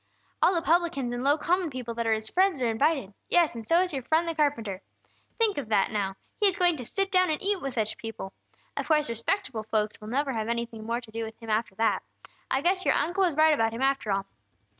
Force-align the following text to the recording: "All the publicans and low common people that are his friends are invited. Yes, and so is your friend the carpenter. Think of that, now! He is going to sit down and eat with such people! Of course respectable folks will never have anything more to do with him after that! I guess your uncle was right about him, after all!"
"All 0.41 0.55
the 0.55 0.63
publicans 0.63 1.13
and 1.13 1.23
low 1.23 1.37
common 1.37 1.69
people 1.69 1.93
that 1.93 2.07
are 2.07 2.13
his 2.13 2.27
friends 2.27 2.59
are 2.63 2.67
invited. 2.71 3.13
Yes, 3.29 3.53
and 3.53 3.67
so 3.67 3.79
is 3.81 3.93
your 3.93 4.01
friend 4.01 4.27
the 4.27 4.33
carpenter. 4.33 4.81
Think 5.37 5.59
of 5.59 5.69
that, 5.69 5.91
now! 5.91 6.15
He 6.39 6.47
is 6.47 6.55
going 6.55 6.77
to 6.77 6.85
sit 6.85 7.11
down 7.11 7.29
and 7.29 7.39
eat 7.39 7.61
with 7.61 7.75
such 7.75 7.99
people! 7.99 8.33
Of 8.75 8.87
course 8.87 9.09
respectable 9.09 9.61
folks 9.61 10.01
will 10.01 10.07
never 10.07 10.33
have 10.33 10.47
anything 10.47 10.87
more 10.87 11.01
to 11.01 11.11
do 11.11 11.23
with 11.23 11.37
him 11.37 11.51
after 11.51 11.75
that! 11.75 12.01
I 12.49 12.61
guess 12.61 12.83
your 12.83 12.95
uncle 12.95 13.23
was 13.23 13.35
right 13.37 13.53
about 13.53 13.73
him, 13.73 13.83
after 13.83 14.11
all!" 14.11 14.25